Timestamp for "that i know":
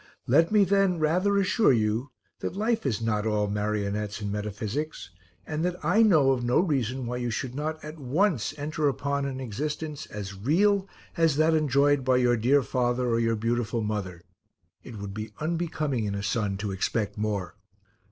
5.63-6.31